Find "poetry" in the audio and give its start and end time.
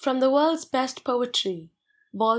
1.03-1.69